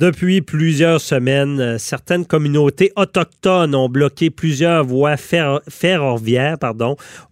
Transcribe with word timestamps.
Depuis 0.00 0.40
plusieurs 0.40 0.98
semaines, 0.98 1.60
euh, 1.60 1.76
certaines 1.76 2.24
communautés 2.24 2.90
autochtones 2.96 3.74
ont 3.74 3.90
bloqué 3.90 4.30
plusieurs 4.30 4.82
voies 4.82 5.18
ferroviaires 5.18 6.56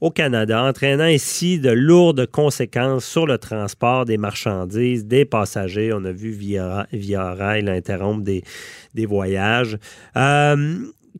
au 0.02 0.10
Canada, 0.10 0.62
entraînant 0.64 1.04
ainsi 1.04 1.58
de 1.58 1.70
lourdes 1.70 2.26
conséquences 2.26 3.06
sur 3.06 3.26
le 3.26 3.38
transport 3.38 4.04
des 4.04 4.18
marchandises, 4.18 5.06
des 5.06 5.24
passagers. 5.24 5.94
On 5.94 6.04
a 6.04 6.12
vu 6.12 6.28
Via, 6.28 6.86
Rail 7.32 7.70
interrompre 7.70 8.20
des, 8.20 8.44
des 8.94 9.06
voyages. 9.06 9.78
Euh, 10.18 10.76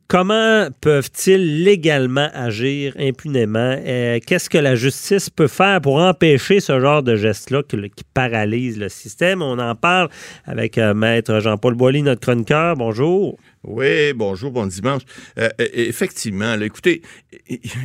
comment 0.07 0.67
peuvent-ils 0.81 1.63
légalement 1.63 2.29
agir 2.33 2.93
impunément? 2.99 3.75
Euh, 3.77 4.19
qu'est-ce 4.25 4.49
que 4.49 4.57
la 4.57 4.75
justice 4.75 5.29
peut 5.29 5.47
faire 5.47 5.81
pour 5.81 5.97
empêcher 5.97 6.59
ce 6.59 6.79
genre 6.79 7.03
de 7.03 7.15
geste-là 7.15 7.63
qui, 7.63 7.77
paralyse 8.13 8.79
le 8.79 8.89
système? 8.89 9.41
On 9.41 9.59
en 9.59 9.75
parle 9.75 10.09
avec 10.45 10.77
euh, 10.77 10.93
Maître 10.93 11.39
Jean-Paul 11.39 11.75
Boilly, 11.75 12.01
notre 12.03 12.21
chroniqueur. 12.21 12.75
Bonjour. 12.75 13.37
Oui, 13.65 14.13
bonjour, 14.13 14.51
bon 14.51 14.67
dimanche. 14.67 15.01
Euh, 15.37 15.49
euh, 15.59 15.67
effectivement, 15.73 16.53
écoutez, 16.61 17.01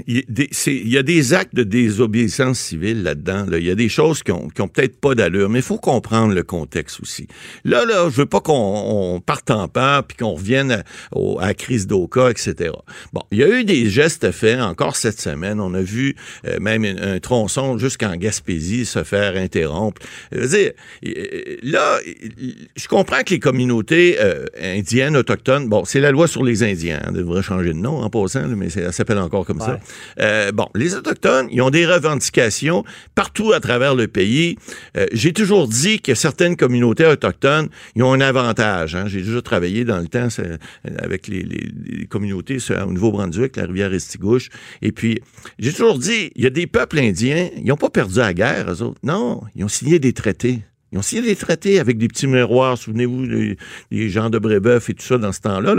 il 0.06 0.22
y 0.88 0.96
a 0.96 1.02
des 1.02 1.34
actes 1.34 1.54
de 1.54 1.64
désobéissance 1.64 2.60
civile 2.60 3.02
là-dedans. 3.02 3.46
Il 3.50 3.64
y 3.64 3.72
a 3.72 3.74
des 3.74 3.88
choses 3.88 4.22
qui 4.22 4.30
ont, 4.30 4.48
peut-être 4.48 5.00
pas 5.00 5.16
d'allure, 5.16 5.48
mais 5.48 5.58
il 5.58 5.64
faut 5.64 5.78
comprendre 5.78 6.32
le 6.32 6.44
contexte 6.44 7.00
aussi. 7.00 7.26
Là, 7.64 7.84
là, 7.86 8.08
je 8.08 8.18
veux 8.18 8.26
pas 8.26 8.40
qu'on 8.40 9.20
parte 9.26 9.50
en 9.50 9.66
peur 9.66 10.04
puis 10.04 10.16
qu'on 10.16 10.34
revienne 10.34 10.70
à, 10.70 10.84
la 11.40 11.54
crise 11.54 11.88
d'Oka, 11.88 12.30
etc. 12.30 12.70
Bon, 13.12 13.22
il 13.32 13.38
y 13.38 13.42
a 13.42 13.48
eu 13.48 13.64
des 13.64 13.90
gestes 13.90 14.30
faits 14.30 14.60
encore 14.60 14.94
cette 14.94 15.20
semaine. 15.20 15.58
On 15.58 15.74
a 15.74 15.82
vu 15.82 16.14
euh, 16.46 16.60
même 16.60 16.84
un, 16.84 17.18
tronçon 17.18 17.78
jusqu'en 17.78 18.14
Gaspésie 18.14 18.86
se 18.86 19.02
faire 19.02 19.36
interrompre. 19.36 20.00
Dire, 20.32 20.70
là, 21.62 21.98
je 22.76 22.86
comprends 22.86 23.22
que 23.24 23.30
les 23.30 23.40
communautés 23.40 24.18
indiennes, 24.60 25.16
autochtones, 25.16 25.63
bon, 25.68 25.84
c'est 25.84 26.00
la 26.00 26.10
loi 26.10 26.26
sur 26.26 26.44
les 26.44 26.62
Indiens. 26.62 27.00
On 27.08 27.12
devrait 27.12 27.42
changer 27.42 27.68
de 27.68 27.78
nom 27.78 28.02
en 28.02 28.10
passant, 28.10 28.46
mais 28.48 28.70
ça 28.70 28.92
s'appelle 28.92 29.18
encore 29.18 29.46
comme 29.46 29.60
ça. 29.60 29.78
Euh, 30.20 30.52
bon, 30.52 30.68
les 30.74 30.94
Autochtones, 30.94 31.48
ils 31.50 31.62
ont 31.62 31.70
des 31.70 31.86
revendications 31.86 32.84
partout 33.14 33.52
à 33.52 33.60
travers 33.60 33.94
le 33.94 34.08
pays. 34.08 34.56
Euh, 34.96 35.06
j'ai 35.12 35.32
toujours 35.32 35.68
dit 35.68 36.00
que 36.00 36.14
certaines 36.14 36.56
communautés 36.56 37.06
autochtones, 37.06 37.68
ils 37.96 38.02
ont 38.02 38.12
un 38.12 38.20
avantage. 38.20 38.94
Hein. 38.94 39.04
J'ai 39.06 39.22
déjà 39.22 39.42
travaillé 39.42 39.84
dans 39.84 39.98
le 39.98 40.08
temps 40.08 40.28
avec 40.98 41.28
les, 41.28 42.06
communautés 42.08 42.58
au 42.70 42.92
Nouveau-Brunswick, 42.92 43.56
la 43.56 43.64
rivière 43.64 43.92
Estigouche. 43.92 44.48
Et 44.82 44.92
puis, 44.92 45.20
j'ai 45.58 45.72
toujours 45.72 45.98
dit, 45.98 46.30
il 46.34 46.44
y 46.44 46.46
a 46.46 46.50
des 46.50 46.66
peuples 46.66 46.98
indiens, 46.98 47.48
ils 47.56 47.66
n'ont 47.66 47.76
pas 47.76 47.90
perdu 47.90 48.18
la 48.18 48.34
guerre, 48.34 48.70
eux 48.70 48.82
autres. 48.82 49.00
Non, 49.02 49.42
ils 49.54 49.64
ont 49.64 49.68
signé 49.68 49.98
des 49.98 50.12
traités. 50.12 50.60
Ils 50.94 50.98
ont 50.98 51.02
signé 51.02 51.22
des 51.22 51.34
traités 51.34 51.80
avec 51.80 51.98
des 51.98 52.06
petits 52.06 52.28
miroirs, 52.28 52.78
souvenez-vous, 52.78 53.24
les, 53.90 54.08
gens 54.08 54.30
de 54.30 54.38
Brébeuf 54.38 54.90
et 54.90 54.94
tout 54.94 55.04
ça 55.04 55.18
dans 55.18 55.32
ce 55.32 55.40
temps-là, 55.40 55.74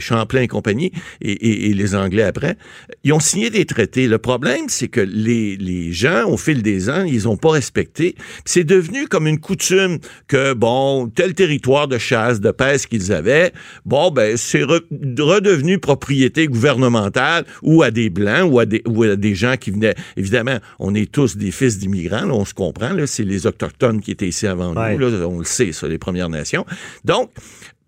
Champlain 0.00 0.40
et 0.40 0.48
compagnie, 0.48 0.90
et, 1.20 1.72
les 1.72 1.94
Anglais 1.94 2.24
après. 2.24 2.56
Ils 3.04 3.12
ont 3.12 3.20
signé 3.20 3.50
des 3.50 3.64
traités. 3.64 4.08
Le 4.08 4.18
problème, 4.18 4.64
c'est 4.66 4.88
que 4.88 5.00
les, 5.00 5.92
gens, 5.92 6.28
au 6.28 6.36
fil 6.36 6.62
des 6.62 6.90
ans, 6.90 7.04
ils 7.04 7.24
n'ont 7.24 7.36
pas 7.36 7.52
respecté. 7.52 8.16
C'est 8.44 8.64
devenu 8.64 9.06
comme 9.06 9.28
une 9.28 9.38
coutume 9.38 9.98
que, 10.26 10.52
bon, 10.52 11.06
tel 11.06 11.34
territoire 11.34 11.86
de 11.86 11.98
chasse, 11.98 12.40
de 12.40 12.50
pêche 12.50 12.88
qu'ils 12.88 13.12
avaient, 13.12 13.52
bon, 13.84 14.10
ben, 14.10 14.36
c'est 14.36 14.64
redevenu 14.64 15.78
propriété 15.78 16.48
gouvernementale 16.48 17.44
ou 17.62 17.84
à 17.84 17.92
des 17.92 18.10
Blancs 18.10 18.50
ou 18.50 18.58
à 18.58 18.66
des, 18.66 18.82
ou 18.88 19.04
à 19.04 19.14
des 19.14 19.36
gens 19.36 19.54
qui 19.56 19.70
venaient. 19.70 19.94
Évidemment, 20.16 20.58
on 20.80 20.92
est 20.96 21.10
tous 21.12 21.36
des 21.36 21.52
fils 21.52 21.78
d'immigrants, 21.78 22.28
on 22.30 22.44
se 22.44 22.52
comprend, 22.52 22.90
c'est 23.06 23.22
les 23.22 23.46
Autochtones 23.46 24.00
qui 24.00 24.10
étaient 24.10 24.26
ici 24.26 24.39
avant 24.46 24.74
nous. 24.74 25.24
on 25.24 25.38
le 25.38 25.44
sait, 25.44 25.72
ça, 25.72 25.88
les 25.88 25.98
Premières 25.98 26.28
Nations. 26.28 26.64
Donc, 27.04 27.30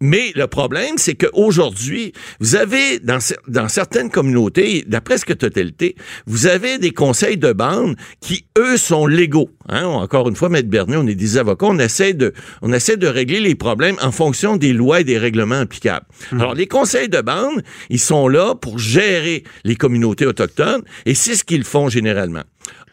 mais 0.02 0.32
le 0.34 0.48
problème, 0.48 0.96
c'est 0.98 1.14
qu'aujourd'hui, 1.14 2.12
vous 2.40 2.56
avez, 2.56 2.98
dans, 2.98 3.20
dans 3.46 3.68
certaines 3.68 4.10
communautés, 4.10 4.84
la 4.88 5.00
presque 5.00 5.38
totalité, 5.38 5.94
vous 6.26 6.48
avez 6.48 6.78
des 6.78 6.90
conseils 6.90 7.36
de 7.36 7.52
bande 7.52 7.94
qui, 8.20 8.44
eux, 8.58 8.76
sont 8.76 9.06
légaux. 9.06 9.48
Hein? 9.68 9.84
Encore 9.84 10.28
une 10.28 10.34
fois, 10.34 10.48
Maître 10.48 10.68
Bernier, 10.68 10.96
on 10.96 11.06
est 11.06 11.14
des 11.14 11.38
avocats, 11.38 11.66
on 11.66 11.78
essaie, 11.78 12.14
de, 12.14 12.32
on 12.62 12.72
essaie 12.72 12.96
de 12.96 13.06
régler 13.06 13.38
les 13.38 13.54
problèmes 13.54 13.94
en 14.02 14.10
fonction 14.10 14.56
des 14.56 14.72
lois 14.72 15.02
et 15.02 15.04
des 15.04 15.18
règlements 15.18 15.60
applicables. 15.60 16.06
Mmh. 16.32 16.40
Alors, 16.40 16.54
les 16.54 16.66
conseils 16.66 17.08
de 17.08 17.20
bande, 17.20 17.62
ils 17.88 18.00
sont 18.00 18.26
là 18.26 18.56
pour 18.56 18.80
gérer 18.80 19.44
les 19.62 19.76
communautés 19.76 20.26
autochtones, 20.26 20.82
et 21.06 21.14
c'est 21.14 21.36
ce 21.36 21.44
qu'ils 21.44 21.64
font 21.64 21.88
généralement. 21.88 22.42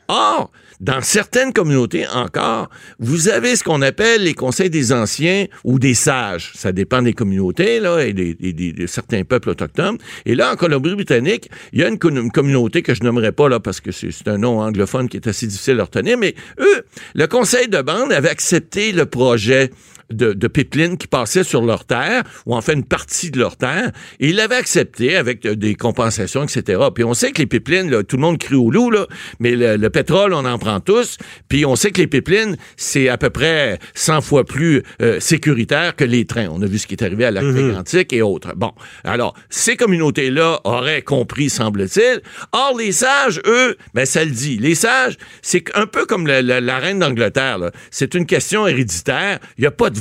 Or, 0.09 0.51
dans 0.79 1.01
certaines 1.01 1.51
communautés 1.51 2.07
encore, 2.07 2.69
vous 2.99 3.27
avez 3.27 3.55
ce 3.55 3.63
qu'on 3.63 3.81
appelle 3.81 4.23
les 4.23 4.33
conseils 4.33 4.69
des 4.69 4.93
anciens 4.93 5.45
ou 5.63 5.77
des 5.77 5.93
sages. 5.93 6.51
Ça 6.55 6.71
dépend 6.71 7.01
des 7.01 7.13
communautés 7.13 7.79
là, 7.79 7.99
et 7.99 8.13
des, 8.13 8.33
de 8.33 8.87
certains 8.87 9.23
peuples 9.23 9.49
autochtones. 9.49 9.97
Et 10.25 10.35
là, 10.35 10.53
en 10.53 10.55
Colombie-Britannique, 10.55 11.49
il 11.73 11.79
y 11.79 11.83
a 11.83 11.89
une, 11.89 11.99
communauté 11.99 12.81
que 12.81 12.93
je 12.93 13.03
nommerai 13.03 13.31
pas 13.31 13.49
là 13.49 13.59
parce 13.59 13.81
que 13.81 13.91
c'est 13.91 14.27
un 14.27 14.37
nom 14.37 14.61
anglophone 14.61 15.09
qui 15.09 15.17
est 15.17 15.27
assez 15.27 15.47
difficile 15.47 15.79
à 15.79 15.83
retenir, 15.83 16.17
mais 16.17 16.35
eux, 16.59 16.85
le 17.13 17.27
conseil 17.27 17.67
de 17.67 17.81
bande 17.81 18.11
avait 18.13 18.29
accepté 18.29 18.91
le 18.91 19.05
projet 19.05 19.71
de, 20.11 20.33
de 20.33 20.47
pipeline 20.47 20.97
qui 20.97 21.07
passaient 21.07 21.43
sur 21.43 21.61
leur 21.61 21.85
terre, 21.85 22.23
ou 22.45 22.55
en 22.55 22.61
fait 22.61 22.73
une 22.73 22.83
partie 22.83 23.31
de 23.31 23.39
leur 23.39 23.57
terre, 23.57 23.91
et 24.19 24.29
ils 24.29 24.35
l'avaient 24.35 24.55
accepté 24.55 25.15
avec 25.15 25.45
euh, 25.45 25.55
des 25.55 25.75
compensations, 25.75 26.43
etc. 26.43 26.81
Puis 26.93 27.03
on 27.03 27.13
sait 27.13 27.31
que 27.31 27.39
les 27.39 27.45
pipelines, 27.45 27.89
là, 27.89 28.03
tout 28.03 28.15
le 28.15 28.21
monde 28.21 28.37
crie 28.37 28.55
au 28.55 28.71
loup, 28.71 28.91
là, 28.91 29.07
mais 29.39 29.55
le, 29.55 29.89
pétrole, 29.89 30.33
on 30.33 30.45
en 30.45 30.57
prend 30.57 30.79
tous, 30.79 31.17
puis 31.47 31.65
on 31.65 31.75
sait 31.75 31.91
que 31.91 32.01
les 32.01 32.07
pipelines, 32.07 32.57
c'est 32.77 33.09
à 33.09 33.17
peu 33.17 33.29
près 33.29 33.79
100 33.95 34.21
fois 34.21 34.45
plus 34.45 34.83
euh, 35.01 35.19
sécuritaire 35.19 35.95
que 35.95 36.03
les 36.03 36.25
trains. 36.25 36.47
On 36.51 36.61
a 36.61 36.65
vu 36.65 36.77
ce 36.77 36.87
qui 36.87 36.95
est 36.95 37.03
arrivé 37.03 37.25
à 37.25 37.31
lac 37.31 37.43
mm 37.43 37.83
et 38.11 38.21
autres. 38.21 38.53
Bon, 38.55 38.71
alors, 39.03 39.33
ces 39.49 39.75
communautés-là 39.75 40.61
auraient 40.63 41.01
compris, 41.01 41.49
semble-t-il. 41.49 42.21
Or, 42.51 42.75
les 42.77 42.91
sages, 42.91 43.41
eux, 43.45 43.77
ben 43.93 44.05
ça 44.05 44.23
le 44.23 44.31
dit. 44.31 44.57
Les 44.57 44.75
sages, 44.75 45.17
c'est 45.41 45.63
un 45.75 45.85
peu 45.85 46.05
comme 46.05 46.27
la, 46.27 46.41
la 46.41 46.79
reine 46.79 46.99
d'Angleterre. 46.99 47.59
C'est 47.91 48.13
une 48.15 48.25
question 48.25 48.67
héréditaire. 48.67 49.39
Il 49.57 49.61
n'y 49.61 49.67
a 49.67 49.71
pas 49.71 49.89
de 49.89 49.98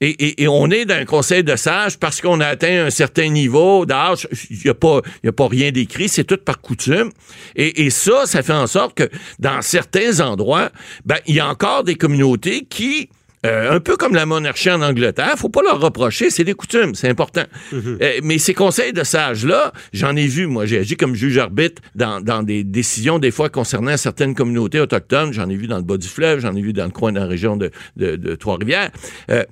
et, 0.00 0.48
on 0.48 0.70
est 0.70 0.84
dans 0.84 0.94
un 0.94 1.04
conseil 1.04 1.44
de 1.44 1.56
sages 1.56 1.98
parce 1.98 2.20
qu'on 2.20 2.40
a 2.40 2.46
atteint 2.46 2.86
un 2.86 2.90
certain 2.90 3.28
niveau 3.28 3.86
d'âge. 3.86 4.28
Il 4.50 4.58
n'y 4.64 4.70
a, 4.70 4.74
pas, 4.74 5.00
a 5.26 5.32
pas 5.32 5.48
rien 5.48 5.70
d'écrit, 5.70 6.08
c'est 6.08 6.24
tout 6.24 6.38
par 6.38 6.60
coutume. 6.60 7.10
Et, 7.56 7.90
ça, 7.90 8.26
ça 8.26 8.42
fait 8.42 8.52
en 8.52 8.66
sorte 8.66 8.96
que 8.96 9.08
dans 9.38 9.62
certains 9.62 10.20
endroits, 10.20 10.70
ben, 11.04 11.18
il 11.26 11.36
y 11.36 11.40
a 11.40 11.48
encore 11.48 11.84
des 11.84 11.94
communautés 11.94 12.66
qui 12.68 13.08
euh, 13.44 13.72
un 13.72 13.80
peu 13.80 13.96
comme 13.96 14.14
la 14.14 14.26
monarchie 14.26 14.70
en 14.70 14.82
Angleterre, 14.82 15.34
faut 15.36 15.48
pas 15.48 15.62
leur 15.62 15.80
reprocher, 15.80 16.30
c'est 16.30 16.44
des 16.44 16.54
coutumes, 16.54 16.94
c'est 16.94 17.08
important. 17.08 17.44
Mhm. 17.72 17.98
Euh, 18.00 18.20
mais 18.22 18.38
ces 18.38 18.54
conseils 18.54 18.92
de 18.92 19.02
sages-là, 19.02 19.72
j'en 19.92 20.14
ai 20.16 20.26
vu, 20.26 20.46
moi, 20.46 20.64
j'ai 20.66 20.78
agi 20.78 20.96
comme 20.96 21.14
juge-arbitre 21.14 21.82
dans, 21.94 22.20
dans, 22.20 22.42
des 22.42 22.64
décisions, 22.64 23.18
des 23.18 23.30
fois, 23.30 23.48
concernant 23.48 23.96
certaines 23.96 24.34
communautés 24.34 24.80
autochtones. 24.80 25.32
J'en 25.32 25.48
ai 25.48 25.56
vu 25.56 25.66
dans 25.66 25.78
le 25.78 25.82
bas 25.82 25.96
du 25.96 26.08
fleuve, 26.08 26.40
j'en 26.40 26.54
ai 26.54 26.62
vu 26.62 26.72
dans 26.72 26.84
le 26.84 26.90
coin 26.90 27.12
de 27.12 27.18
la 27.18 27.26
région 27.26 27.56
de, 27.56 27.70
de, 27.96 28.16
de 28.16 28.34
Trois-Rivières. 28.34 28.90
Euh, 29.30 29.44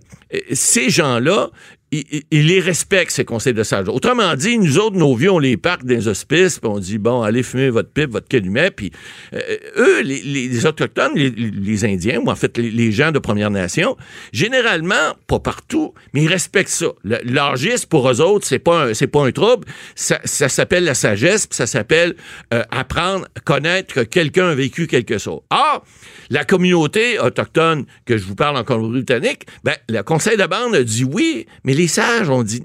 ces 0.52 0.90
gens-là, 0.90 1.50
il, 1.92 2.46
les 2.46 2.60
respecte, 2.60 3.10
ces 3.10 3.24
conseils 3.24 3.52
de 3.52 3.64
sages. 3.64 3.88
Autrement 3.88 4.34
dit, 4.36 4.58
nous 4.58 4.78
autres, 4.78 4.96
nos 4.96 5.16
vieux, 5.16 5.32
on 5.32 5.40
les 5.40 5.56
parque 5.56 5.84
dans 5.84 5.94
les 5.94 6.06
hospices, 6.06 6.60
puis 6.60 6.70
on 6.70 6.78
dit, 6.78 6.98
bon, 6.98 7.22
allez 7.22 7.42
fumer 7.42 7.70
votre 7.70 7.90
pipe, 7.90 8.10
votre 8.10 8.28
calumet, 8.28 8.70
puis 8.70 8.92
euh, 9.34 9.40
eux, 9.76 10.00
les, 10.02 10.66
Autochtones, 10.66 11.14
les, 11.16 11.84
Indiens, 11.84 12.20
ou 12.20 12.30
en 12.30 12.36
fait, 12.36 12.58
les, 12.58 12.92
gens 12.92 13.10
de 13.10 13.18
Première 13.18 13.50
Nation, 13.50 13.96
généralement, 14.32 15.16
pas 15.26 15.40
partout, 15.40 15.94
mais 16.14 16.22
ils 16.22 16.28
respectent 16.28 16.70
ça. 16.70 16.86
L'argiste, 17.04 17.86
pour 17.86 18.08
eux 18.08 18.20
autres, 18.20 18.46
c'est 18.46 18.58
pas 18.58 18.94
c'est 18.94 19.06
pas 19.06 19.26
un 19.26 19.32
trouble, 19.32 19.66
ça, 19.94 20.18
s'appelle 20.24 20.84
la 20.84 20.94
sagesse, 20.94 21.46
puis 21.46 21.56
ça 21.56 21.66
s'appelle 21.66 22.14
euh, 22.54 22.62
apprendre, 22.70 23.26
connaître 23.44 23.94
que 23.94 24.00
quelqu'un 24.00 24.48
a 24.48 24.54
vécu 24.54 24.86
quelque 24.86 25.18
chose. 25.18 25.40
Or, 25.50 25.84
La 26.32 26.44
communauté 26.44 27.18
autochtone 27.18 27.86
que 28.04 28.16
je 28.16 28.24
vous 28.24 28.36
parle 28.36 28.56
en 28.56 28.62
Colombie-Britannique, 28.62 29.46
ben, 29.64 29.74
le 29.88 30.02
conseil 30.02 30.36
de 30.36 30.46
bande 30.46 30.76
a 30.76 30.84
dit 30.84 31.02
oui, 31.02 31.46
mais 31.64 31.74
les 31.74 31.88
sages 31.88 32.30
ont 32.30 32.44
dit 32.44 32.62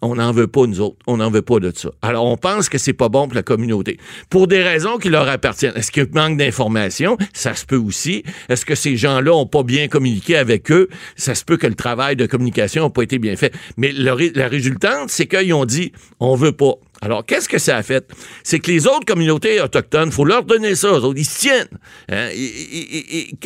on 0.00 0.14
n'en 0.14 0.30
veut 0.30 0.46
pas, 0.46 0.64
nous 0.66 0.80
autres. 0.80 0.96
On 1.08 1.16
n'en 1.16 1.28
veut 1.28 1.42
pas 1.42 1.58
de 1.58 1.72
ça. 1.74 1.90
Alors, 2.02 2.24
on 2.26 2.36
pense 2.36 2.68
que 2.68 2.78
c'est 2.78 2.92
pas 2.92 3.08
bon 3.08 3.26
pour 3.26 3.34
la 3.34 3.42
communauté. 3.42 3.98
Pour 4.30 4.46
des 4.46 4.62
raisons 4.62 4.98
qui 4.98 5.08
leur 5.08 5.28
appartiennent. 5.28 5.74
Est-ce 5.74 5.90
qu'il 5.90 6.06
manque 6.12 6.38
d'informations? 6.38 7.18
Ça 7.32 7.56
se 7.56 7.66
peut 7.66 7.76
aussi. 7.76 8.22
Est-ce 8.48 8.64
que 8.64 8.76
ces 8.76 8.96
gens-là 8.96 9.32
ont 9.32 9.46
pas 9.46 9.64
bien 9.64 9.88
communiqué 9.88 10.36
avec 10.36 10.70
eux? 10.70 10.88
Ça 11.16 11.34
se 11.34 11.44
peut 11.44 11.56
que 11.56 11.66
le 11.66 11.74
travail 11.74 12.14
de 12.14 12.26
communication 12.26 12.84
n'a 12.84 12.90
pas 12.90 13.02
été 13.02 13.18
bien 13.18 13.34
fait. 13.34 13.52
Mais 13.76 13.90
la 13.90 14.14
résultante, 14.14 15.10
c'est 15.10 15.26
qu'ils 15.26 15.52
ont 15.52 15.64
dit 15.64 15.90
on 16.20 16.36
veut 16.36 16.52
pas. 16.52 16.74
Alors, 17.00 17.24
qu'est-ce 17.24 17.48
que 17.48 17.58
ça 17.58 17.76
a 17.76 17.82
fait? 17.82 18.04
C'est 18.42 18.58
que 18.58 18.70
les 18.70 18.86
autres 18.86 19.04
communautés 19.06 19.60
autochtones, 19.60 20.10
faut 20.10 20.24
leur 20.24 20.42
donner 20.42 20.74
ça, 20.74 20.88
eux 20.88 21.04
autres, 21.04 21.18
ils 21.18 21.24
se 21.24 21.38
tiennent. 21.38 21.68
Hein? 22.10 22.28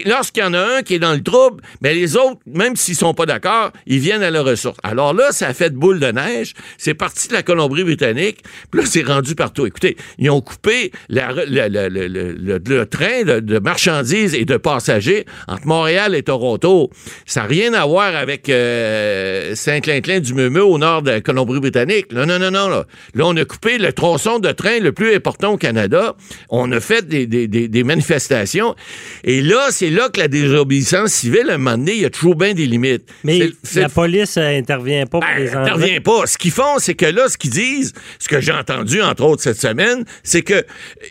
Lorsqu'il 0.06 0.42
y 0.42 0.46
en 0.46 0.54
a 0.54 0.78
un 0.78 0.82
qui 0.82 0.94
est 0.94 0.98
dans 0.98 1.12
le 1.12 1.22
trouble, 1.22 1.62
mais 1.82 1.94
les 1.94 2.16
autres, 2.16 2.38
même 2.46 2.76
s'ils 2.76 2.96
sont 2.96 3.12
pas 3.12 3.26
d'accord, 3.26 3.72
ils 3.86 3.98
viennent 3.98 4.22
à 4.22 4.30
leur 4.30 4.46
ressource. 4.46 4.78
Alors 4.82 5.12
là, 5.12 5.32
ça 5.32 5.48
a 5.48 5.54
fait 5.54 5.74
boule 5.74 6.00
de 6.00 6.06
neige, 6.06 6.54
c'est 6.78 6.94
parti 6.94 7.28
de 7.28 7.34
la 7.34 7.42
Colombie-Britannique, 7.42 8.42
puis 8.70 8.80
là, 8.80 8.86
c'est 8.86 9.02
rendu 9.02 9.34
partout. 9.34 9.66
Écoutez, 9.66 9.96
ils 10.18 10.30
ont 10.30 10.40
coupé 10.40 10.90
le, 11.10 12.84
train 12.84 13.22
de, 13.24 13.58
marchandises 13.58 14.34
et 14.34 14.46
de 14.46 14.56
passagers 14.56 15.26
entre 15.46 15.66
Montréal 15.66 16.14
et 16.14 16.22
Toronto. 16.22 16.90
Ça 17.26 17.42
n'a 17.42 17.46
rien 17.48 17.74
à 17.74 17.84
voir 17.84 18.16
avec 18.16 18.48
euh, 18.48 19.54
Saint-Clinclin 19.54 20.20
du 20.20 20.32
Meumeux 20.32 20.64
au 20.64 20.78
nord 20.78 21.02
de 21.02 21.10
la 21.10 21.20
Colombie-Britannique. 21.20 22.12
Non, 22.12 22.24
non, 22.24 22.38
non, 22.38 22.68
là 22.68 22.86
on 23.22 23.36
a 23.36 23.41
coupé 23.44 23.78
le 23.78 23.92
tronçon 23.92 24.38
de 24.38 24.50
train 24.52 24.78
le 24.78 24.92
plus 24.92 25.14
important 25.14 25.52
au 25.52 25.56
Canada. 25.56 26.16
On 26.48 26.70
a 26.72 26.80
fait 26.80 27.06
des, 27.06 27.84
manifestations. 27.84 28.74
Et 29.24 29.42
là, 29.42 29.68
c'est 29.70 29.90
là 29.90 30.08
que 30.08 30.20
la 30.20 30.28
désobéissance 30.28 31.12
civile, 31.12 31.50
à 31.50 31.54
un 31.54 31.58
moment 31.58 31.76
donné, 31.76 31.92
il 31.94 32.02
y 32.02 32.04
a 32.04 32.10
toujours 32.10 32.36
bien 32.36 32.54
des 32.54 32.66
limites. 32.66 33.08
Mais 33.24 33.50
la 33.74 33.88
police 33.88 34.36
n'intervient 34.36 35.06
pas 35.06 35.20
pour 35.20 35.20
ben, 35.20 35.38
les 35.38 35.54
intervient 35.54 36.00
pas. 36.00 36.26
Ce 36.26 36.38
qu'ils 36.38 36.50
font, 36.50 36.78
c'est 36.78 36.94
que 36.94 37.06
là, 37.06 37.28
ce 37.28 37.36
qu'ils 37.36 37.50
disent, 37.50 37.92
ce 38.18 38.28
que 38.28 38.40
j'ai 38.40 38.52
entendu, 38.52 39.02
entre 39.02 39.24
autres, 39.24 39.42
cette 39.42 39.60
semaine, 39.60 40.04
c'est 40.22 40.42
que 40.42 40.64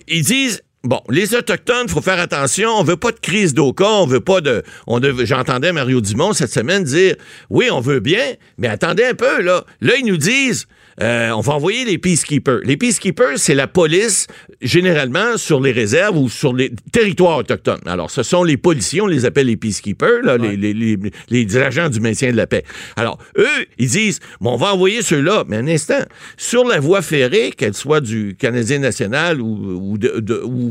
ils 0.08 0.24
disent 0.24 0.62
Bon, 0.84 1.00
les 1.10 1.36
Autochtones, 1.36 1.90
faut 1.90 2.02
faire 2.02 2.20
attention. 2.20 2.70
On 2.70 2.84
veut 2.84 2.98
pas 2.98 3.12
de 3.12 3.20
crise 3.20 3.54
d'Oka. 3.54 3.86
On 3.88 4.08
veut 4.08 4.20
pas 4.20 4.42
de. 4.42 4.64
On 4.88 5.00
J'entendais 5.24 5.72
Mario 5.72 6.02
Dumont 6.02 6.34
cette 6.34 6.52
semaine 6.52 6.84
dire 6.84 7.16
Oui, 7.52 7.68
on 7.72 7.82
veut 7.82 8.00
bien, 8.00 8.34
mais 8.58 8.68
attendez 8.68 9.04
un 9.04 9.14
peu, 9.14 9.44
là. 9.44 9.64
Là, 9.82 9.94
ils 10.00 10.06
nous 10.06 10.18
disent 10.18 10.66
euh, 11.02 11.32
on 11.32 11.42
va 11.42 11.54
envoyer 11.54 11.86
les 11.86 11.98
peacekeepers. 11.98 12.60
Les 12.64 12.78
peacekeepers, 12.78 13.38
c'est 13.38 13.56
la 13.56 13.68
police, 13.68 14.28
généralement, 14.62 15.38
sur 15.38 15.62
les 15.62 15.72
réserves 15.72 16.18
ou 16.18 16.30
sur 16.30 16.54
les 16.54 16.72
territoires 16.92 17.38
autochtones. 17.38 17.82
Alors, 17.86 18.12
ce 18.12 18.24
sont 18.24 18.44
les 18.44 18.58
policiers, 18.58 19.02
on 19.02 19.08
les 19.08 19.26
appelle 19.26 19.48
les 19.48 19.58
peacekeepers, 19.58 20.22
les, 20.38 21.58
agents 21.58 21.90
du 21.90 22.00
maintien 22.00 22.32
de 22.32 22.38
la 22.38 22.48
paix. 22.48 22.64
Alors, 22.96 23.18
eux, 23.38 23.66
ils 23.78 23.90
disent, 23.90 24.20
bon, 24.42 24.54
on 24.54 24.58
va 24.58 24.74
envoyer 24.74 25.02
ceux-là, 25.02 25.44
mais 25.48 25.58
un 25.58 25.68
instant, 25.68 26.02
sur 26.38 26.66
la 26.66 26.80
voie 26.80 27.02
ferrée, 27.02 27.52
qu'elle 27.56 27.74
soit 27.74 28.02
du 28.02 28.36
Canadien 28.38 28.80
national 28.80 29.42
ou, 29.42 29.96
ou, 29.96 29.98
privé 29.98 30.42
ou 30.44 30.71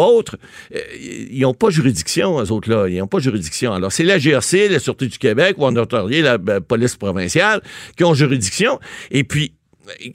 autre, 0.00 0.36
euh, 0.74 0.78
ils 1.30 1.40
n'ont 1.40 1.54
pas 1.54 1.70
juridiction, 1.70 2.40
eux 2.40 2.52
autres-là. 2.52 2.88
Ils 2.88 2.98
n'ont 2.98 3.06
pas 3.06 3.18
juridiction. 3.18 3.72
Alors, 3.72 3.92
c'est 3.92 4.04
la 4.04 4.18
GRC, 4.18 4.68
la 4.68 4.78
Sûreté 4.78 5.06
du 5.06 5.18
Québec 5.18 5.56
ou 5.58 5.64
en 5.64 5.76
Ontario, 5.76 6.22
la, 6.22 6.38
la 6.44 6.60
police 6.60 6.96
provinciale 6.96 7.62
qui 7.96 8.04
ont 8.04 8.14
juridiction. 8.14 8.78
Et 9.10 9.24
puis, 9.24 9.54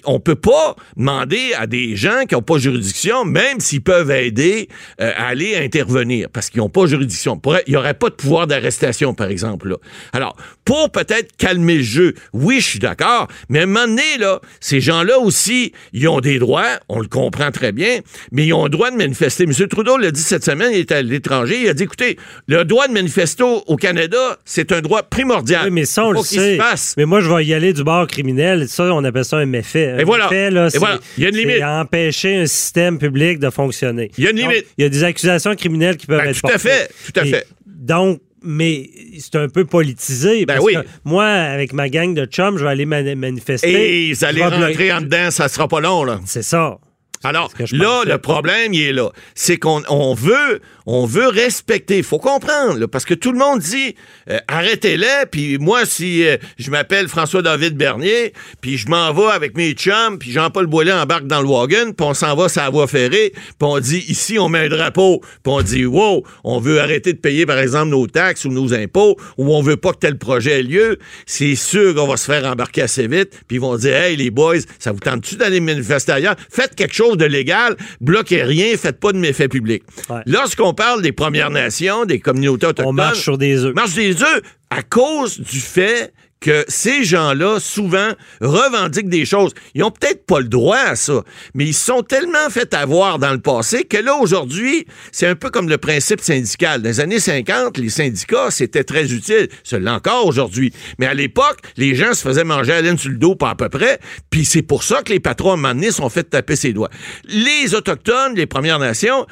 on 0.05 0.19
peut 0.19 0.35
pas 0.35 0.75
demander 0.95 1.53
à 1.57 1.67
des 1.67 1.95
gens 1.95 2.23
qui 2.27 2.35
n'ont 2.35 2.41
pas 2.41 2.57
juridiction, 2.57 3.25
même 3.25 3.59
s'ils 3.59 3.81
peuvent 3.81 4.11
aider, 4.11 4.69
euh, 5.01 5.11
à 5.15 5.27
aller 5.27 5.55
intervenir, 5.55 6.29
parce 6.31 6.49
qu'ils 6.49 6.61
n'ont 6.61 6.69
pas 6.69 6.85
juridiction. 6.85 7.39
Il 7.67 7.71
n'y 7.71 7.77
aurait 7.77 7.93
pas 7.93 8.09
de 8.09 8.15
pouvoir 8.15 8.47
d'arrestation, 8.47 9.13
par 9.13 9.27
exemple. 9.27 9.69
Là. 9.69 9.77
Alors, 10.13 10.35
pour 10.63 10.91
peut-être 10.91 11.35
calmer 11.37 11.77
le 11.77 11.83
jeu, 11.83 12.13
oui, 12.33 12.59
je 12.59 12.65
suis 12.65 12.79
d'accord, 12.79 13.27
mais 13.49 13.59
à 13.59 13.63
un 13.63 13.65
moment 13.65 13.87
donné, 13.87 14.17
là, 14.19 14.39
ces 14.59 14.81
gens-là 14.81 15.19
aussi, 15.19 15.73
ils 15.93 16.07
ont 16.07 16.19
des 16.19 16.39
droits, 16.39 16.79
on 16.89 16.99
le 16.99 17.07
comprend 17.07 17.51
très 17.51 17.71
bien, 17.71 17.99
mais 18.31 18.47
ils 18.47 18.53
ont 18.53 18.63
le 18.63 18.69
droit 18.69 18.91
de 18.91 18.95
manifester. 18.95 19.43
M. 19.43 19.53
Trudeau 19.67 19.97
l'a 19.97 20.11
dit 20.11 20.21
cette 20.21 20.43
semaine, 20.43 20.71
il 20.73 20.79
était 20.79 20.95
à 20.95 21.01
l'étranger, 21.01 21.61
il 21.61 21.69
a 21.69 21.73
dit, 21.73 21.83
écoutez, 21.83 22.17
le 22.47 22.63
droit 22.65 22.87
de 22.87 22.93
manifester 22.93 23.43
au 23.43 23.75
Canada, 23.75 24.37
c'est 24.45 24.71
un 24.71 24.81
droit 24.81 25.03
primordial. 25.03 25.65
Oui, 25.65 25.71
mais 25.71 25.85
ça, 25.85 26.05
on 26.05 26.11
le 26.11 26.21
sait. 26.21 26.57
Mais 26.97 27.05
moi, 27.05 27.21
je 27.21 27.29
vais 27.29 27.45
y 27.45 27.53
aller 27.53 27.73
du 27.73 27.83
bord 27.83 28.07
criminel. 28.07 28.67
Ça, 28.67 28.93
on 28.93 29.03
appelle 29.03 29.25
ça 29.25 29.37
un 29.37 29.45
méfait. 29.45 29.64
Et 29.73 30.03
voilà. 30.03 30.29
Et 30.31 30.77
voilà. 30.77 30.99
Il 31.17 31.23
y 31.23 31.25
a 31.25 31.29
une 31.29 31.37
limite. 31.37 31.63
empêcher 31.63 32.37
un 32.37 32.45
système 32.45 32.97
public 32.97 33.39
de 33.39 33.49
fonctionner. 33.49 34.11
Il 34.17 34.23
y 34.23 34.27
a 34.27 34.31
une 34.31 34.37
limite. 34.37 34.65
il 34.77 34.83
y 34.83 34.85
a 34.85 34.89
des 34.89 35.03
accusations 35.03 35.55
criminelles 35.55 35.97
qui 35.97 36.07
peuvent 36.07 36.21
ben, 36.21 36.29
être 36.29 36.41
Tout 36.41 36.47
à 36.47 36.57
fait. 36.57 36.89
Tout 37.13 37.19
à 37.19 37.25
fait. 37.25 37.47
Donc, 37.65 38.21
mais 38.45 38.89
c'est 39.17 39.35
un 39.35 39.49
peu 39.49 39.65
politisé. 39.65 40.45
Ben 40.45 40.59
oui. 40.61 40.77
moi, 41.03 41.25
avec 41.25 41.73
ma 41.73 41.89
gang 41.89 42.13
de 42.13 42.25
chums, 42.25 42.57
je 42.57 42.63
vais 42.63 42.69
aller 42.69 42.85
manifester. 42.85 43.69
Et 43.69 44.07
ils 44.09 44.25
allaient 44.25 44.45
rentrer 44.45 44.93
en 44.93 45.01
dedans, 45.01 45.31
ça 45.31 45.47
sera 45.47 45.67
pas 45.67 45.79
long, 45.79 46.03
là. 46.03 46.19
C'est 46.25 46.43
ça. 46.43 46.77
Alors, 47.25 47.51
là, 47.71 48.03
le 48.05 48.17
problème, 48.17 48.73
il 48.73 48.81
est 48.81 48.93
là. 48.93 49.09
C'est 49.33 49.57
qu'on 49.57 50.13
veut, 50.13 50.61
on 50.85 51.05
veut 51.05 51.27
respecter. 51.27 51.97
Il 51.97 52.03
faut 52.03 52.19
comprendre, 52.19 52.85
parce 52.85 53.05
que 53.05 53.13
tout 53.13 53.31
le 53.31 53.39
monde 53.39 53.59
dit 53.59 53.95
euh, 54.29 54.37
arrêtez-les. 54.47 55.25
Puis 55.31 55.57
moi, 55.57 55.85
si 55.85 56.27
euh, 56.27 56.37
je 56.59 56.69
m'appelle 56.69 57.07
François-David 57.07 57.75
Bernier, 57.75 58.33
puis 58.61 58.77
je 58.77 58.87
m'en 58.87 59.11
vais 59.13 59.31
avec 59.31 59.57
mes 59.57 59.71
chums, 59.73 60.19
puis 60.19 60.31
Jean-Paul 60.31 60.67
Boilet 60.67 60.93
embarque 60.93 61.27
dans 61.27 61.41
le 61.41 61.47
wagon, 61.47 61.93
puis 61.93 62.05
on 62.07 62.13
s'en 62.13 62.35
va 62.35 62.47
sur 62.47 62.61
la 62.61 62.69
voie 62.69 62.87
ferrée, 62.87 63.31
puis 63.33 63.55
on 63.61 63.79
dit 63.79 64.03
ici, 64.07 64.37
on 64.37 64.49
met 64.49 64.59
un 64.59 64.69
drapeau, 64.69 65.21
puis 65.21 65.53
on 65.53 65.61
dit 65.61 65.85
wow, 65.85 66.23
on 66.43 66.59
veut 66.59 66.79
arrêter 66.79 67.13
de 67.13 67.17
payer, 67.17 67.45
par 67.45 67.57
exemple, 67.57 67.89
nos 67.89 68.07
taxes 68.07 68.45
ou 68.45 68.49
nos 68.49 68.73
impôts, 68.73 69.17
ou 69.37 69.53
on 69.55 69.61
veut 69.61 69.77
pas 69.77 69.93
que 69.93 69.99
tel 69.99 70.17
projet 70.17 70.59
ait 70.59 70.63
lieu, 70.63 70.99
c'est 71.25 71.55
sûr 71.55 71.95
qu'on 71.95 72.07
va 72.07 72.17
se 72.17 72.25
faire 72.25 72.45
embarquer 72.45 72.83
assez 72.83 73.07
vite, 73.07 73.31
puis 73.47 73.57
ils 73.57 73.61
vont 73.61 73.75
dire 73.77 73.95
hey, 73.95 74.15
les 74.15 74.29
boys, 74.29 74.59
ça 74.79 74.91
vous 74.91 74.99
tente-tu 74.99 75.35
d'aller 75.35 75.59
manifester 75.59 76.11
ailleurs? 76.11 76.35
Faites 76.49 76.75
quelque 76.75 76.93
chose 76.93 77.14
de 77.15 77.25
légal, 77.25 77.75
bloquez 78.01 78.43
rien, 78.43 78.75
faites 78.77 78.99
pas 78.99 79.11
de 79.11 79.17
méfaits 79.17 79.49
publics. 79.49 79.83
Lorsqu'on 80.25 80.73
parle 80.73 81.01
des 81.01 81.11
Premières 81.11 81.49
Nations, 81.49 82.05
des 82.05 82.19
communautés 82.19 82.67
autochtones... 82.67 82.85
On 82.87 82.93
marche 82.93 83.21
sur 83.21 83.37
des 83.37 83.63
œufs. 83.65 83.73
Marche 83.75 83.95
des 83.95 84.21
œufs 84.21 84.41
à 84.69 84.83
cause 84.83 85.39
du 85.39 85.59
fait 85.59 86.13
que 86.45 86.63
ces 86.67 87.03
gens-là, 87.03 87.59
souvent, 87.59 88.11
revendiquent 88.39 89.09
des 89.09 89.25
choses. 89.25 89.51
Ils 89.73 89.83
ont 89.83 89.89
peut-être 89.89 90.27
pas 90.27 90.39
le 90.39 90.47
droit 90.47 90.77
à 90.77 90.95
ça, 90.95 91.23
mais 91.55 91.65
ils 91.65 91.73
sont 91.73 92.03
tellement 92.03 92.51
fait 92.51 92.71
avoir 92.75 93.17
dans 93.17 93.31
le 93.31 93.39
passé 93.39 93.83
que 93.83 93.97
là, 93.97 94.15
aujourd'hui, 94.15 94.85
c'est 95.11 95.25
un 95.25 95.33
peu 95.33 95.49
comme 95.49 95.67
le 95.69 95.79
principe 95.79 96.21
syndical. 96.21 96.83
Dans 96.83 96.89
les 96.89 96.99
années 96.99 97.19
50, 97.19 97.79
les 97.79 97.89
syndicats, 97.89 98.51
c'était 98.51 98.83
très 98.83 99.11
utile. 99.11 99.47
C'est 99.63 99.87
encore 99.87 100.27
aujourd'hui. 100.27 100.71
Mais 100.99 101.07
à 101.07 101.15
l'époque, 101.15 101.57
les 101.77 101.95
gens 101.95 102.13
se 102.13 102.21
faisaient 102.21 102.43
manger 102.43 102.73
à 102.73 102.81
laine 102.81 102.99
sur 102.99 103.09
le 103.09 103.17
dos, 103.17 103.33
pas 103.33 103.49
à 103.49 103.55
peu 103.55 103.69
près, 103.69 103.97
puis 104.29 104.45
c'est 104.45 104.61
pour 104.61 104.83
ça 104.83 105.01
que 105.01 105.11
les 105.11 105.19
patrons, 105.19 105.63
à 105.63 105.91
sont 105.91 106.09
fait 106.09 106.23
taper 106.23 106.55
ses 106.55 106.73
doigts. 106.73 106.91
Les 107.25 107.73
Autochtones, 107.73 108.35
les 108.35 108.45
Premières 108.45 108.77
Nations, 108.77 109.25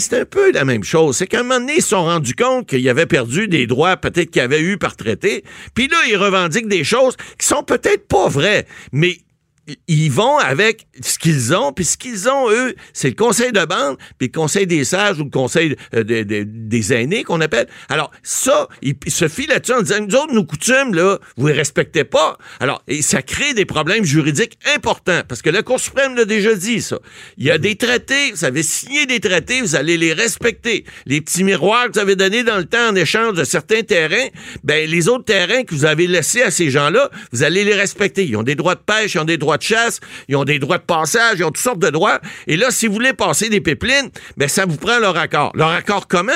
c'est 0.00 0.20
un 0.20 0.24
peu 0.24 0.52
la 0.52 0.64
même 0.64 0.84
chose. 0.84 1.16
C'est 1.16 1.26
qu'à 1.26 1.40
un 1.40 1.42
moment 1.42 1.60
donné, 1.60 1.76
ils 1.76 1.82
se 1.82 1.88
sont 1.88 2.04
rendus 2.04 2.34
compte 2.34 2.68
qu'ils 2.68 2.88
avaient 2.88 3.06
perdu 3.06 3.48
des 3.48 3.66
droits 3.66 3.96
peut-être 3.96 4.30
qu'ils 4.30 4.42
avaient 4.42 4.60
eu 4.60 4.78
par 4.78 4.96
traité. 4.96 5.44
Puis 5.74 5.88
là, 5.88 5.96
ils 6.08 6.16
revendiquent 6.16 6.68
des 6.68 6.84
choses 6.84 7.16
qui 7.38 7.46
sont 7.46 7.62
peut-être 7.62 8.06
pas 8.06 8.28
vraies, 8.28 8.66
mais 8.92 9.18
ils 9.86 10.10
vont 10.10 10.38
avec 10.38 10.86
ce 11.00 11.18
qu'ils 11.18 11.54
ont, 11.54 11.72
puis 11.72 11.84
ce 11.84 11.96
qu'ils 11.96 12.28
ont, 12.28 12.50
eux, 12.50 12.74
c'est 12.92 13.08
le 13.08 13.14
conseil 13.14 13.52
de 13.52 13.64
bande, 13.64 13.96
puis 14.18 14.28
le 14.28 14.38
conseil 14.38 14.66
des 14.66 14.84
sages 14.84 15.18
ou 15.18 15.24
le 15.24 15.30
conseil 15.30 15.76
euh, 15.94 16.04
des 16.04 16.92
aînés 16.92 17.24
qu'on 17.24 17.40
appelle. 17.40 17.68
Alors, 17.88 18.10
ça, 18.22 18.68
ils, 18.82 18.96
se 19.08 19.28
fient 19.28 19.46
là-dessus 19.46 19.72
en 19.72 19.82
disant, 19.82 20.00
nous 20.00 20.14
autres, 20.14 20.32
nos 20.32 20.44
coutumes, 20.44 20.94
là, 20.94 21.18
vous 21.36 21.46
les 21.48 21.52
respectez 21.52 22.04
pas. 22.04 22.38
Alors, 22.60 22.82
et 22.88 23.02
ça 23.02 23.22
crée 23.22 23.54
des 23.54 23.64
problèmes 23.64 24.04
juridiques 24.04 24.58
importants, 24.74 25.22
parce 25.28 25.42
que 25.42 25.50
la 25.50 25.62
Cour 25.62 25.80
suprême 25.80 26.14
l'a 26.14 26.24
déjà 26.24 26.54
dit, 26.54 26.80
ça. 26.80 26.98
Il 27.36 27.44
y 27.44 27.50
a 27.50 27.58
des 27.58 27.76
traités, 27.76 28.32
vous 28.32 28.44
avez 28.44 28.62
signé 28.62 29.06
des 29.06 29.20
traités, 29.20 29.60
vous 29.60 29.76
allez 29.76 29.96
les 29.96 30.12
respecter. 30.12 30.84
Les 31.06 31.20
petits 31.20 31.44
miroirs 31.44 31.86
que 31.86 31.92
vous 31.92 31.98
avez 31.98 32.16
donnés 32.16 32.42
dans 32.42 32.56
le 32.56 32.64
temps 32.64 32.88
en 32.90 32.94
échange 32.94 33.34
de 33.34 33.44
certains 33.44 33.82
terrains, 33.82 34.28
ben, 34.64 34.88
les 34.88 35.08
autres 35.08 35.24
terrains 35.24 35.64
que 35.64 35.74
vous 35.74 35.84
avez 35.84 36.06
laissés 36.06 36.42
à 36.42 36.50
ces 36.50 36.70
gens-là, 36.70 37.10
vous 37.32 37.42
allez 37.42 37.64
les 37.64 37.74
respecter. 37.74 38.24
Ils 38.24 38.36
ont 38.36 38.42
des 38.42 38.54
droits 38.54 38.74
de 38.74 38.80
pêche, 38.80 39.14
ils 39.14 39.18
ont 39.18 39.24
des 39.24 39.36
droits 39.36 39.57
de 39.58 39.62
chasse, 39.62 40.00
ils 40.28 40.36
ont 40.36 40.44
des 40.44 40.58
droits 40.58 40.78
de 40.78 40.84
passage, 40.84 41.38
ils 41.38 41.44
ont 41.44 41.48
toutes 41.48 41.58
sortes 41.58 41.78
de 41.78 41.90
droits. 41.90 42.20
Et 42.46 42.56
là, 42.56 42.70
si 42.70 42.86
vous 42.86 42.94
voulez 42.94 43.12
passer 43.12 43.50
des 43.50 43.60
pipelines, 43.60 44.10
ben 44.36 44.48
ça 44.48 44.64
vous 44.64 44.76
prend 44.76 44.98
leur 44.98 45.16
accord. 45.16 45.52
Leur 45.54 45.68
accord 45.68 46.08
comment? 46.08 46.32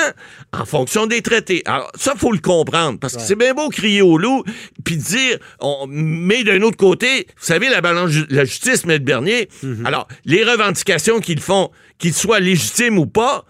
En 0.51 0.65
fonction 0.65 1.07
des 1.07 1.21
traités. 1.21 1.63
Alors, 1.65 1.91
ça, 1.95 2.13
faut 2.15 2.31
le 2.31 2.39
comprendre, 2.39 2.99
parce 2.99 3.15
que 3.15 3.21
c'est 3.21 3.35
bien 3.35 3.53
beau 3.53 3.69
crier 3.69 4.01
au 4.01 4.17
loup, 4.17 4.43
puis 4.83 4.97
dire, 4.97 5.39
on, 5.59 5.87
mais 5.87 6.43
d'un 6.43 6.61
autre 6.61 6.77
côté, 6.77 7.27
vous 7.39 7.45
savez, 7.45 7.69
la 7.69 7.81
balance, 7.81 8.11
la 8.29 8.45
justice, 8.45 8.83
M. 8.87 8.97
Bernier, 8.99 9.49
mhm. 9.63 9.85
alors, 9.85 10.07
les 10.25 10.43
revendications 10.43 11.19
qu'ils 11.19 11.41
font, 11.41 11.71
qu'ils 11.97 12.13
soient 12.13 12.39
légitimes 12.39 12.97
ou 12.99 13.05
pas, 13.05 13.45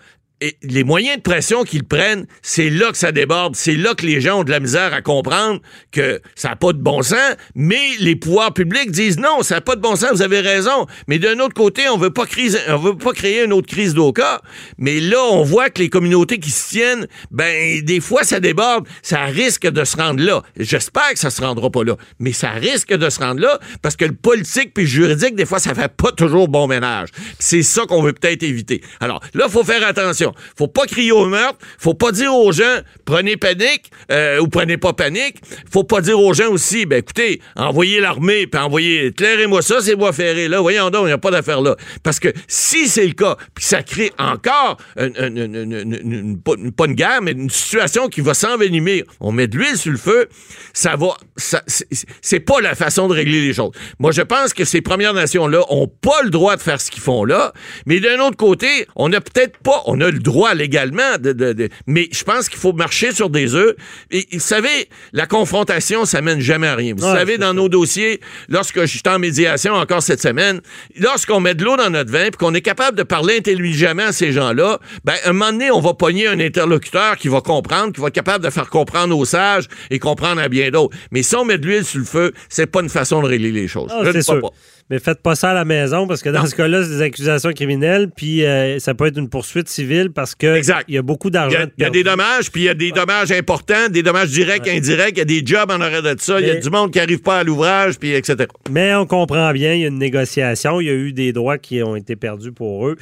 les 0.61 0.83
moyens 0.83 1.17
de 1.17 1.21
pression 1.21 1.63
qu'ils 1.63 1.83
prennent, 1.83 2.25
c'est 2.41 2.69
là 2.69 2.91
que 2.91 2.97
ça 2.97 3.11
déborde. 3.11 3.55
C'est 3.55 3.75
là 3.75 3.95
que 3.95 4.05
les 4.05 4.21
gens 4.21 4.41
ont 4.41 4.43
de 4.43 4.51
la 4.51 4.59
misère 4.59 4.93
à 4.93 5.01
comprendre 5.01 5.61
que 5.91 6.21
ça 6.35 6.49
n'a 6.49 6.55
pas 6.55 6.73
de 6.73 6.79
bon 6.79 7.01
sens. 7.01 7.35
Mais 7.55 7.81
les 7.99 8.15
pouvoirs 8.15 8.53
publics 8.53 8.91
disent 8.91 9.17
non, 9.17 9.41
ça 9.41 9.55
n'a 9.55 9.61
pas 9.61 9.75
de 9.75 9.81
bon 9.81 9.95
sens, 9.95 10.11
vous 10.11 10.21
avez 10.21 10.41
raison. 10.41 10.85
Mais 11.07 11.19
d'un 11.19 11.39
autre 11.39 11.53
côté, 11.53 11.89
on 11.89 11.93
on 11.93 12.77
veut 12.77 12.97
pas 12.97 13.13
créer 13.13 13.43
une 13.43 13.53
autre 13.53 13.67
crise 13.67 13.93
d'Oka. 13.93 14.41
Mais 14.77 14.99
là, 14.99 15.21
on 15.31 15.43
voit 15.43 15.69
que 15.69 15.81
les 15.81 15.89
communautés 15.89 16.39
qui 16.39 16.51
se 16.51 16.69
tiennent, 16.69 17.07
ben, 17.31 17.81
des 17.81 18.01
fois, 18.01 18.23
ça 18.23 18.39
déborde. 18.39 18.87
Ça 19.01 19.23
risque 19.25 19.67
de 19.67 19.83
se 19.83 19.95
rendre 19.95 20.21
là. 20.21 20.41
J'espère 20.57 21.13
que 21.13 21.19
ça 21.19 21.29
se 21.29 21.41
rendra 21.41 21.69
pas 21.69 21.83
là. 21.83 21.95
Mais 22.19 22.33
ça 22.33 22.51
risque 22.51 22.93
de 22.93 23.09
se 23.09 23.19
rendre 23.19 23.41
là 23.41 23.59
parce 23.81 23.95
que 23.95 24.05
le 24.05 24.13
politique 24.13 24.73
puis 24.73 24.83
le 24.83 24.89
juridique, 24.89 25.35
des 25.35 25.45
fois, 25.45 25.59
ça 25.59 25.73
fait 25.73 25.91
pas 25.91 26.11
toujours 26.11 26.47
bon 26.47 26.67
ménage. 26.67 27.09
C'est 27.39 27.63
ça 27.63 27.83
qu'on 27.87 28.01
veut 28.01 28.13
peut-être 28.13 28.43
éviter. 28.43 28.81
Alors, 28.99 29.21
là, 29.33 29.47
faut 29.47 29.63
faire 29.63 29.85
attention. 29.85 30.32
Faut 30.57 30.67
pas 30.67 30.85
crier 30.85 31.11
au 31.11 31.25
meurtre. 31.25 31.57
Faut 31.77 31.93
pas 31.93 32.11
dire 32.11 32.33
aux 32.33 32.51
gens, 32.51 32.79
prenez 33.05 33.37
panique 33.37 33.91
euh, 34.11 34.39
ou 34.39 34.47
prenez 34.47 34.77
pas 34.77 34.93
panique. 34.93 35.37
Faut 35.71 35.83
pas 35.83 36.01
dire 36.01 36.19
aux 36.19 36.33
gens 36.33 36.49
aussi, 36.49 36.85
ben 36.85 36.99
écoutez, 36.99 37.41
envoyez 37.55 37.99
l'armée, 37.99 38.47
puis 38.47 38.61
envoyez, 38.61 39.07
éclairez-moi 39.07 39.61
ça, 39.61 39.81
c'est 39.81 39.95
voies 39.95 40.13
ferrées. 40.13 40.47
Là, 40.47 40.61
voyons 40.61 40.89
donc, 40.89 41.03
il 41.03 41.07
n'y 41.07 41.11
a 41.11 41.17
pas 41.17 41.31
d'affaire 41.31 41.61
là. 41.61 41.75
Parce 42.03 42.19
que 42.19 42.29
si 42.47 42.87
c'est 42.87 43.05
le 43.05 43.13
cas, 43.13 43.37
puis 43.53 43.65
ça 43.65 43.83
crée 43.83 44.11
encore 44.17 44.77
une, 44.97 46.41
pas 46.41 46.85
une 46.85 46.93
guerre, 46.93 47.21
mais 47.21 47.31
une 47.31 47.49
situation 47.49 48.07
qui 48.07 48.21
va 48.21 48.33
s'envenimer, 48.33 49.03
on 49.19 49.31
met 49.31 49.47
de 49.47 49.57
l'huile 49.57 49.77
sur 49.77 49.91
le 49.91 49.97
feu, 49.97 50.27
ça 50.73 50.95
va, 50.95 51.15
c'est 51.37 52.39
pas 52.39 52.61
la 52.61 52.75
façon 52.75 53.07
de 53.07 53.13
régler 53.13 53.41
les 53.41 53.53
choses. 53.53 53.71
Moi, 53.99 54.11
je 54.11 54.21
pense 54.21 54.53
que 54.53 54.65
ces 54.65 54.81
Premières 54.81 55.13
Nations-là 55.13 55.63
ont 55.69 55.87
pas 55.87 56.21
le 56.23 56.29
droit 56.29 56.55
de 56.55 56.61
faire 56.61 56.79
ce 56.79 56.91
qu'ils 56.91 57.01
font 57.01 57.25
là, 57.25 57.53
mais 57.85 57.99
d'un 57.99 58.19
autre 58.19 58.37
côté, 58.37 58.87
on 58.95 59.09
n'a 59.09 59.21
peut-être 59.21 59.57
pas, 59.57 59.81
on 59.85 60.01
a 60.01 60.09
le 60.09 60.19
droit 60.23 60.53
légalement, 60.55 61.17
de, 61.19 61.69
mais 61.85 62.07
je 62.11 62.23
pense 62.23 62.49
qu'il 62.49 62.59
faut 62.59 62.73
marcher 62.73 63.11
sur 63.11 63.29
des 63.29 63.53
œufs. 63.53 63.75
Et 64.09 64.25
vous 64.31 64.39
savez, 64.39 64.89
la 65.11 65.27
confrontation, 65.27 66.05
ça 66.05 66.21
mène 66.21 66.39
jamais 66.39 66.67
à 66.67 66.75
rien. 66.75 66.93
Vous 66.95 67.03
savez, 67.03 67.37
dans 67.37 67.53
nos 67.53 67.69
dossiers, 67.69 68.19
lorsque 68.49 68.79
je 68.81 68.85
suis 68.85 69.01
en 69.07 69.19
médiation 69.19 69.73
encore 69.73 70.01
cette 70.01 70.21
semaine, 70.21 70.61
lorsqu'on 70.97 71.39
met 71.39 71.53
de 71.53 71.63
l'eau 71.63 71.77
dans 71.77 71.89
notre 71.89 72.11
vin, 72.11 72.29
puis 72.29 72.37
qu'on 72.39 72.53
est 72.53 72.61
capable 72.61 72.97
de 72.97 73.03
parler 73.03 73.37
intelligemment 73.37 74.07
à 74.07 74.11
ces 74.11 74.31
gens-là, 74.31 74.79
ben, 75.03 75.13
un 75.25 75.33
moment 75.33 75.51
donné, 75.51 75.69
on 75.71 75.81
va 75.81 75.93
pogner 75.93 76.27
un 76.27 76.39
interlocuteur 76.39 77.17
qui 77.17 77.27
va 77.27 77.41
comprendre, 77.41 77.93
qui 77.93 78.01
va 78.01 78.07
être 78.07 78.15
capable 78.15 78.43
de 78.43 78.49
faire 78.49 78.69
comprendre 78.69 79.17
aux 79.17 79.25
sages 79.25 79.67
et 79.91 79.99
comprendre 79.99 80.41
à 80.41 80.47
bien 80.49 80.69
d'autres. 80.71 80.95
Mais 81.11 81.21
si 81.23 81.35
on 81.35 81.45
met 81.45 81.57
de 81.57 81.67
l'huile 81.67 81.85
sur 81.85 81.99
le 81.99 82.05
feu, 82.05 82.33
c'est 82.49 82.67
pas 82.67 82.81
une 82.81 82.89
façon 82.89 83.21
de 83.21 83.27
régler 83.27 83.51
les 83.51 83.67
choses. 83.67 83.91
Ah, 83.93 84.01
c'est 84.11 84.23
Pas. 84.41 84.49
Mais 84.93 84.99
faites 84.99 85.23
pas 85.23 85.33
ça 85.33 85.49
à 85.49 85.53
la 85.55 85.65
maison 85.65 86.05
parce 86.05 86.21
que 86.21 86.29
dans 86.29 86.45
ce 86.45 86.53
cas-là, 86.53 86.83
c'est 86.83 86.89
des 86.89 87.01
accusations 87.01 87.51
criminelles, 87.51 88.11
puis 88.15 88.45
euh, 88.45 88.77
ça 88.77 88.93
peut 88.93 89.07
être 89.07 89.17
une 89.17 89.27
poursuite 89.27 89.67
civile 89.67 90.11
parce 90.11 90.35
que 90.35 90.61
il 90.87 90.93
y 90.93 90.99
a 90.99 91.01
beaucoup 91.01 91.31
d'argent. 91.31 91.65
Il 91.79 91.83
y, 91.83 91.87
a 91.87 91.89
des 91.89 92.03
dommages, 92.03 92.51
puis 92.51 92.61
il 92.61 92.65
y 92.65 92.69
a 92.69 92.75
des 92.75 92.91
dommages 92.91 93.31
importants, 93.31 93.89
des 93.89 94.03
dommages 94.03 94.29
directs, 94.29 94.67
indirects, 94.67 95.13
il 95.15 95.17
y 95.17 95.21
a 95.21 95.25
des 95.25 95.43
jobs 95.43 95.71
en 95.71 95.81
arrêt 95.81 96.03
de 96.03 96.13
ça, 96.19 96.39
il 96.39 96.45
y 96.45 96.51
a 96.51 96.59
du 96.59 96.69
monde 96.69 96.91
qui 96.91 96.99
n'arrive 96.99 97.23
pas 97.23 97.39
à 97.39 97.43
l'ouvrage, 97.43 97.97
puis 97.97 98.13
etc. 98.13 98.45
Mais 98.69 98.93
on 98.93 99.07
comprend 99.07 99.51
bien, 99.51 99.73
il 99.73 99.81
y 99.81 99.85
a 99.85 99.87
une 99.87 99.97
négociation, 99.97 100.79
il 100.79 100.85
y 100.85 100.91
a 100.91 100.93
eu 100.93 101.11
des 101.11 101.33
droits 101.33 101.57
qui 101.57 101.81
ont 101.81 101.95
été 101.95 102.15
perdus 102.15 102.51
pour 102.51 102.87
eux. 102.87 102.95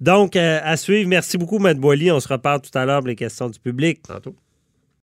Donc, 0.00 0.36
euh, 0.36 0.60
à 0.62 0.76
suivre. 0.76 1.08
Merci 1.08 1.38
beaucoup, 1.38 1.58
Matt 1.58 1.78
Boily. 1.78 2.12
On 2.12 2.20
se 2.20 2.28
reparle 2.28 2.60
tout 2.60 2.78
à 2.78 2.84
l'heure 2.84 3.00
pour 3.00 3.08
les 3.08 3.16
questions 3.16 3.50
du 3.50 3.58
public. 3.58 4.00
Tantôt. 4.06 4.36